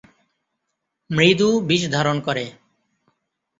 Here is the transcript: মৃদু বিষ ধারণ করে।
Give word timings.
মৃদু 1.09 1.49
বিষ 1.67 1.83
ধারণ 1.91 2.17
করে। 2.19 2.45